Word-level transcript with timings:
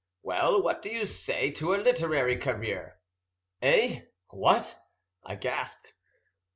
"Well, 0.23 0.59
what 0.63 0.81
do 0.81 0.89
you 0.89 1.05
say 1.05 1.51
to 1.51 1.75
a 1.75 1.75
literary 1.75 2.35
career?" 2.35 2.97
"Eh? 3.61 4.01
What?" 4.31 4.79
I 5.23 5.35
gasped. 5.35 5.93